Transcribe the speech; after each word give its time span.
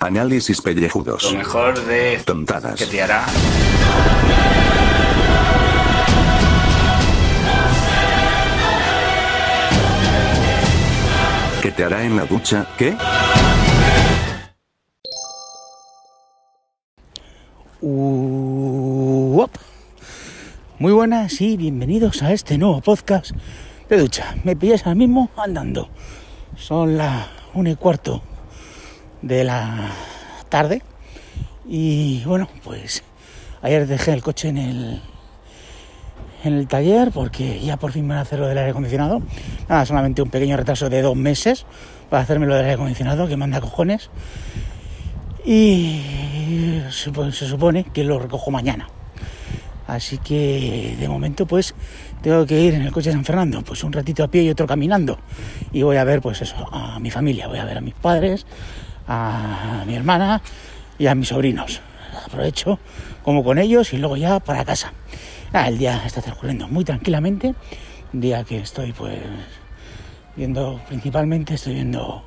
Análisis 0.00 0.62
pellejudos. 0.62 1.24
Lo 1.24 1.38
mejor 1.38 1.84
de 1.86 2.20
Tontadas. 2.24 2.78
que 2.78 2.86
te 2.86 3.02
hará. 3.02 3.26
¿Qué 11.60 11.72
te 11.72 11.82
hará 11.82 12.04
en 12.04 12.16
la 12.16 12.26
ducha? 12.26 12.64
¿Qué? 12.78 12.96
Uop. 17.80 19.50
Muy 20.78 20.92
buenas 20.92 21.40
y 21.40 21.56
bienvenidos 21.56 22.22
a 22.22 22.32
este 22.32 22.56
nuevo 22.56 22.80
podcast 22.82 23.32
de 23.88 23.98
ducha. 23.98 24.36
Me 24.44 24.54
pillas 24.54 24.86
ahora 24.86 24.94
mismo 24.94 25.30
andando. 25.36 25.88
Son 26.56 26.96
las 26.96 27.26
una 27.52 27.70
y 27.70 27.74
cuarto 27.74 28.22
de 29.22 29.44
la 29.44 29.90
tarde 30.48 30.82
y 31.68 32.22
bueno, 32.24 32.48
pues 32.64 33.02
ayer 33.62 33.86
dejé 33.86 34.12
el 34.12 34.22
coche 34.22 34.48
en 34.48 34.58
el 34.58 35.02
en 36.44 36.54
el 36.54 36.68
taller 36.68 37.10
porque 37.12 37.60
ya 37.60 37.76
por 37.76 37.92
fin 37.92 38.04
me 38.04 38.10
van 38.10 38.18
a 38.18 38.22
hacer 38.22 38.38
lo 38.38 38.46
del 38.46 38.58
aire 38.58 38.70
acondicionado. 38.70 39.20
Nada, 39.68 39.84
solamente 39.84 40.22
un 40.22 40.30
pequeño 40.30 40.56
retraso 40.56 40.88
de 40.88 41.02
dos 41.02 41.16
meses 41.16 41.66
para 42.08 42.22
hacerme 42.22 42.46
lo 42.46 42.54
del 42.54 42.64
aire 42.64 42.74
acondicionado 42.74 43.28
que 43.28 43.36
manda 43.36 43.60
cojones. 43.60 44.10
Y 45.44 46.00
se, 46.90 47.12
se 47.32 47.46
supone 47.46 47.84
que 47.84 48.04
lo 48.04 48.18
recojo 48.18 48.50
mañana. 48.50 48.88
Así 49.86 50.18
que 50.18 50.96
de 51.00 51.08
momento 51.08 51.46
pues 51.46 51.74
tengo 52.22 52.44
que 52.44 52.60
ir 52.60 52.74
en 52.74 52.82
el 52.82 52.92
coche 52.92 53.08
de 53.08 53.14
San 53.14 53.24
Fernando, 53.24 53.62
pues 53.62 53.82
un 53.84 53.92
ratito 53.92 54.22
a 54.22 54.28
pie 54.28 54.42
y 54.42 54.50
otro 54.50 54.66
caminando. 54.66 55.18
Y 55.72 55.82
voy 55.82 55.96
a 55.96 56.04
ver 56.04 56.20
pues 56.20 56.42
eso, 56.42 56.56
a 56.70 56.98
mi 57.00 57.10
familia, 57.10 57.48
voy 57.48 57.58
a 57.58 57.64
ver 57.64 57.78
a 57.78 57.80
mis 57.80 57.94
padres, 57.94 58.46
a 59.08 59.82
mi 59.86 59.94
hermana 59.94 60.40
y 60.98 61.06
a 61.06 61.14
mis 61.14 61.28
sobrinos. 61.28 61.80
Aprovecho 62.26 62.78
como 63.22 63.42
con 63.42 63.58
ellos 63.58 63.92
y 63.92 63.98
luego 63.98 64.16
ya 64.16 64.38
para 64.40 64.64
casa. 64.64 64.92
Ah, 65.52 65.68
el 65.68 65.78
día 65.78 66.02
está 66.04 66.20
transcurriendo 66.20 66.68
muy 66.68 66.84
tranquilamente. 66.84 67.54
Un 68.12 68.20
día 68.20 68.44
que 68.44 68.58
estoy 68.58 68.92
pues 68.92 69.18
viendo, 70.36 70.80
principalmente 70.88 71.54
estoy 71.54 71.74
viendo 71.74 72.22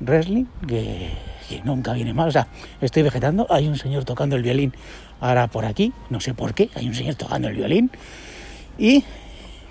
wrestling, 0.00 0.46
que, 0.66 1.10
que 1.48 1.62
nunca 1.62 1.92
viene 1.92 2.14
mal. 2.14 2.28
O 2.28 2.32
sea, 2.32 2.48
estoy 2.80 3.02
vegetando. 3.02 3.46
Hay 3.50 3.68
un 3.68 3.76
señor 3.76 4.04
tocando 4.04 4.36
el 4.36 4.42
violín 4.42 4.72
ahora 5.20 5.46
por 5.48 5.64
aquí, 5.64 5.92
no 6.10 6.20
sé 6.20 6.34
por 6.34 6.54
qué. 6.54 6.70
Hay 6.74 6.88
un 6.88 6.94
señor 6.94 7.14
tocando 7.14 7.48
el 7.48 7.56
violín. 7.56 7.90
Y 8.78 9.04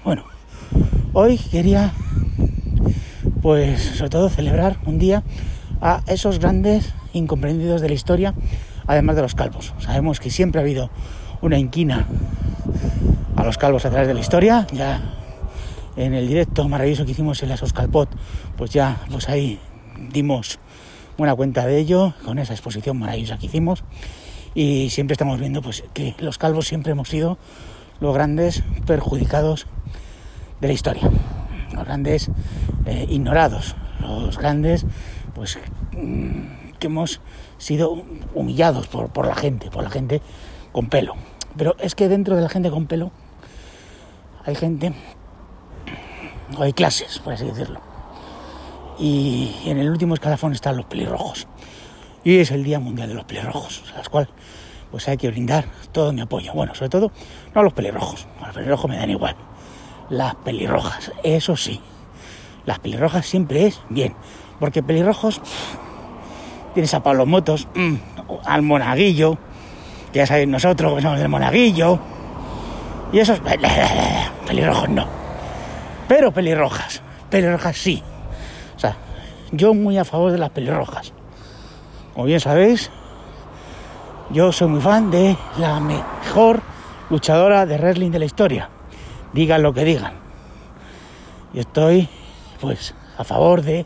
bueno, 0.03 0.25
hoy 1.14 1.38
quería 1.38 1.92
pues 3.42 3.81
sobre 3.81 4.09
todo 4.09 4.30
celebrar 4.30 4.77
un 4.86 5.00
día 5.00 5.23
a 5.84 6.02
esos 6.08 6.39
grandes 6.39 6.94
incomprendidos 7.12 7.81
de 7.81 7.89
la 7.89 7.94
historia, 7.94 8.34
además 8.88 9.17
de 9.17 9.22
los 9.22 9.36
calvos. 9.36 9.73
Sabemos 9.80 10.22
que 10.22 10.31
siempre 10.31 10.59
ha 10.59 10.64
habido 10.64 10.89
una 11.42 11.59
inquina 11.59 12.08
a 13.36 13.44
los 13.44 13.58
calvos 13.58 13.86
a 13.86 13.89
través 13.89 14.08
de 14.08 14.14
la 14.14 14.22
historia. 14.22 14.66
Ya 14.72 15.02
en 15.98 16.14
el 16.14 16.26
directo 16.26 16.67
maravilloso 16.70 17.04
que 17.04 17.11
hicimos 17.11 17.44
en 17.44 17.50
la 17.50 17.58
Soscalpot, 17.58 18.09
pues 18.58 18.72
ya 18.72 19.02
pues 19.11 19.28
ahí 19.28 19.59
dimos 20.14 20.58
buena 21.17 21.36
cuenta 21.36 21.66
de 21.66 21.78
ello 21.78 22.14
con 22.23 22.39
esa 22.39 22.54
exposición 22.54 22.98
maravillosa 22.98 23.38
que 23.38 23.48
hicimos. 23.48 23.84
Y 24.56 24.89
siempre 24.89 25.16
estamos 25.16 25.38
viendo 25.38 25.61
pues 25.61 25.84
que 25.94 26.16
los 26.20 26.38
calvos 26.38 26.66
siempre 26.66 26.94
hemos 26.94 27.09
sido 27.09 27.38
los 28.00 28.14
grandes 28.14 28.64
perjudicados 28.86 29.67
de 30.61 30.67
la 30.67 30.73
historia, 30.73 31.09
los 31.73 31.84
grandes 31.84 32.31
eh, 32.86 33.06
ignorados, 33.09 33.76
los 34.00 34.38
grandes 34.38 34.86
pues 35.34 35.58
mm, 35.92 36.73
que 36.80 36.88
hemos 36.88 37.22
sido 37.58 38.03
humillados 38.34 38.88
por, 38.88 39.09
por 39.09 39.28
la 39.28 39.36
gente, 39.36 39.70
por 39.70 39.84
la 39.84 39.89
gente 39.89 40.22
con 40.72 40.88
pelo. 40.88 41.16
Pero 41.58 41.76
es 41.80 41.95
que 41.95 42.08
dentro 42.08 42.36
de 42.36 42.42
la 42.42 42.50
gente 42.50 42.72
con 42.72 42.88
pelo 42.88 43.12
hay 44.45 44.56
gente, 44.56 44.94
hay 46.60 46.73
clases, 46.73 47.20
por 47.20 47.33
así 47.33 47.45
decirlo. 47.45 47.80
Y 48.99 49.55
en 49.66 49.77
el 49.77 49.89
último 49.89 50.14
escalafón 50.14 50.54
están 50.54 50.77
los 50.77 50.86
pelirrojos. 50.86 51.48
Y 52.23 52.38
es 52.38 52.52
el 52.52 52.64
Día 52.64 52.80
Mundial 52.80 53.10
de 53.10 53.15
los 53.15 53.26
Pelirrojos, 53.26 53.83
a 53.94 53.98
las 53.98 54.10
cuales 54.10 54.30
pues 54.92 55.08
hay 55.08 55.17
que 55.17 55.30
brindar 55.30 55.65
todo 55.92 56.14
mi 56.14 56.21
apoyo. 56.21 56.54
Bueno, 56.54 56.76
sobre 56.76 56.89
todo 56.89 57.11
no 57.54 57.61
a 57.61 57.64
los 57.64 57.73
pelirrojos, 57.73 58.27
a 58.39 58.48
los 58.48 58.55
pelirrojos 58.55 58.89
me 58.89 58.98
dan 58.98 59.10
igual. 59.10 59.36
Las 60.10 60.36
pelirrojas, 60.36 61.11
eso 61.23 61.58
sí, 61.58 61.82
las 62.65 62.80
pelirrojas 62.80 63.26
siempre 63.26 63.65
es 63.65 63.82
bien, 63.89 64.14
porque 64.59 64.83
pelirrojos 64.83 65.41
tienes 66.73 66.93
a 66.93 67.03
Pablo 67.03 67.25
Motos, 67.25 67.67
mm, 67.75 67.95
al 68.45 68.61
Monaguillo, 68.61 69.37
que 70.11 70.19
ya 70.19 70.27
sabéis 70.27 70.47
nosotros 70.47 70.95
que 70.95 71.02
somos 71.02 71.19
del 71.19 71.30
Monaguillo, 71.30 71.99
y 73.11 73.19
esos 73.19 73.39
pelirrojos 74.47 74.89
no. 74.89 75.08
Pero 76.08 76.31
pelirrojas, 76.31 77.02
pelirrojas 77.30 77.77
sí. 77.77 78.03
O 78.75 78.80
sea, 78.80 78.95
yo 79.52 79.73
muy 79.73 79.97
a 79.97 80.05
favor 80.05 80.31
de 80.31 80.37
las 80.37 80.49
pelirrojas. 80.49 81.14
Como 82.14 82.25
bien 82.25 82.39
sabéis, 82.39 82.91
yo 84.31 84.52
soy 84.52 84.67
muy 84.67 84.81
fan 84.81 85.11
de 85.11 85.37
la 85.58 85.80
mejor 85.80 86.61
luchadora 87.09 87.65
de 87.65 87.77
wrestling 87.77 88.11
de 88.11 88.20
la 88.20 88.25
historia. 88.25 88.70
Digan 89.31 89.64
lo 89.64 89.73
que 89.73 89.83
digan. 89.83 90.14
Yo 91.53 91.61
estoy, 91.61 92.09
pues, 92.59 92.95
a 93.17 93.23
favor 93.23 93.61
de 93.61 93.85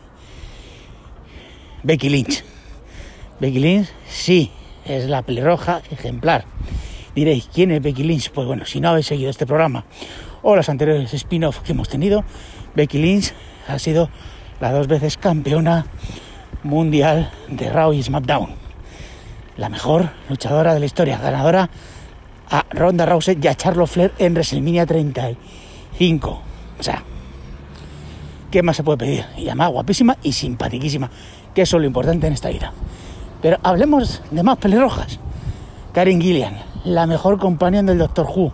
Becky 1.82 2.08
Lynch. 2.08 2.44
Becky 3.40 3.58
Lynch, 3.58 3.88
sí, 4.08 4.50
es 4.84 5.06
la 5.06 5.22
pelirroja 5.22 5.82
ejemplar. 5.90 6.44
Diréis, 7.14 7.48
¿quién 7.52 7.70
es 7.70 7.82
Becky 7.82 8.02
Lynch? 8.02 8.30
Pues 8.30 8.46
bueno, 8.46 8.66
si 8.66 8.80
no 8.80 8.90
habéis 8.90 9.06
seguido 9.06 9.30
este 9.30 9.46
programa 9.46 9.84
o 10.42 10.56
los 10.56 10.68
anteriores 10.68 11.12
spin-off 11.14 11.60
que 11.60 11.72
hemos 11.72 11.88
tenido, 11.88 12.24
Becky 12.74 12.98
Lynch 12.98 13.32
ha 13.66 13.78
sido 13.78 14.10
la 14.60 14.72
dos 14.72 14.86
veces 14.88 15.16
campeona 15.16 15.86
mundial 16.62 17.30
de 17.48 17.70
Raw 17.70 17.92
y 17.92 18.02
SmackDown. 18.02 18.50
La 19.56 19.68
mejor 19.68 20.10
luchadora 20.28 20.74
de 20.74 20.80
la 20.80 20.86
historia, 20.86 21.18
ganadora 21.18 21.70
a 22.50 22.64
Ronda 22.70 23.06
Rousey 23.06 23.38
y 23.40 23.46
a 23.46 23.54
Charlotte 23.54 23.88
Flair 23.88 24.12
en 24.18 24.34
WrestleMania 24.34 24.86
35. 24.86 26.42
O 26.78 26.82
sea, 26.82 27.02
¿qué 28.50 28.62
más 28.62 28.76
se 28.76 28.82
puede 28.82 28.98
pedir? 28.98 29.26
Y 29.36 29.46
además 29.46 29.70
guapísima 29.70 30.16
y 30.22 30.32
simpaticísima, 30.32 31.10
que 31.54 31.62
eso 31.62 31.76
es 31.76 31.80
lo 31.80 31.86
importante 31.86 32.26
en 32.26 32.32
esta 32.32 32.50
vida. 32.50 32.72
Pero 33.42 33.58
hablemos 33.62 34.22
de 34.30 34.42
más 34.42 34.58
pelirrojas. 34.58 35.18
Karen 35.92 36.20
Gillian, 36.20 36.58
la 36.84 37.06
mejor 37.06 37.38
compañía 37.38 37.82
del 37.82 37.98
Doctor 37.98 38.26
Who. 38.26 38.52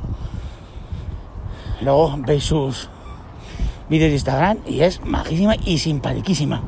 Luego 1.81 2.15
veis 2.19 2.45
sus 2.45 2.89
vídeos 3.89 4.09
de 4.09 4.15
Instagram 4.15 4.59
y 4.67 4.81
es 4.81 5.05
majísima 5.05 5.57
y 5.57 5.79
simpaticísima. 5.79 6.63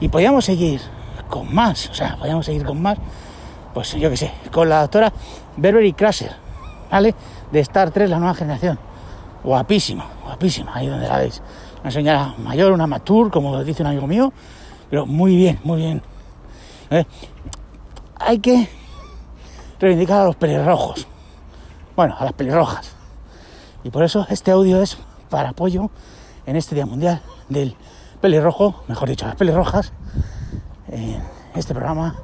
Y 0.00 0.08
podíamos 0.08 0.44
seguir 0.44 0.80
con 1.28 1.52
más, 1.54 1.88
o 1.90 1.94
sea, 1.94 2.16
podíamos 2.16 2.46
seguir 2.46 2.64
con 2.64 2.80
más, 2.80 2.98
pues 3.74 3.92
yo 3.94 4.10
qué 4.10 4.16
sé, 4.16 4.32
con 4.52 4.68
la 4.68 4.82
doctora 4.82 5.12
Beverly 5.56 5.92
Crusher, 5.92 6.32
¿vale? 6.90 7.14
De 7.50 7.60
Star 7.60 7.90
Trek, 7.90 8.08
la 8.08 8.18
nueva 8.18 8.34
generación. 8.34 8.78
Guapísima, 9.42 10.06
guapísima, 10.24 10.72
ahí 10.74 10.86
donde 10.86 11.08
la 11.08 11.18
veis. 11.18 11.42
Una 11.82 11.90
señora 11.90 12.34
mayor, 12.38 12.72
una 12.72 12.86
mature, 12.86 13.30
como 13.30 13.62
dice 13.62 13.82
un 13.82 13.88
amigo 13.88 14.06
mío, 14.06 14.32
pero 14.90 15.06
muy 15.06 15.36
bien, 15.36 15.60
muy 15.62 15.78
bien. 15.78 16.02
¿Eh? 16.90 17.04
Hay 18.18 18.38
que 18.38 18.68
reivindicar 19.78 20.22
a 20.22 20.24
los 20.24 20.36
pelirrojos. 20.36 21.06
Bueno, 21.94 22.14
a 22.18 22.24
las 22.24 22.32
pelirrojas. 22.32 22.92
Y 23.84 23.90
por 23.90 24.02
eso 24.02 24.26
este 24.30 24.50
audio 24.50 24.82
es 24.82 24.98
para 25.30 25.50
apoyo 25.50 25.90
en 26.46 26.56
este 26.56 26.74
Día 26.74 26.86
Mundial 26.86 27.22
del 27.48 27.76
Pelirrojo, 28.20 28.82
mejor 28.88 29.08
dicho, 29.08 29.26
las 29.26 29.36
pelirrojas, 29.36 29.92
en 30.88 31.22
este 31.54 31.74
programa 31.74 32.16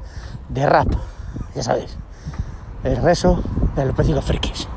de 0.49 0.67
rap, 0.67 0.89
ya 1.55 1.63
sabéis, 1.63 1.97
el 2.85 2.97
rezo 2.97 3.43
de 3.77 3.87
los 3.87 3.95
precios 3.95 4.25
frikis. 4.25 4.69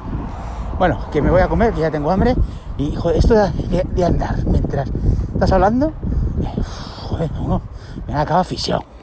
Bueno, 0.78 1.00
que 1.12 1.22
me 1.22 1.32
voy 1.32 1.42
a 1.42 1.48
comer, 1.48 1.74
que 1.74 1.82
ya 1.82 1.92
tengo 1.92 2.12
hambre, 2.12 2.36
y 2.78 2.96
joder, 2.96 3.18
esto 3.18 3.34
de, 3.34 4.06
andar 4.06 4.46
mientras 4.46 4.90
estás 5.34 5.52
hablando, 5.54 5.94
joder, 7.08 7.32
uno 7.40 7.62
me 8.08 8.14
acaba 8.14 8.42
asfixiado. 8.42 8.95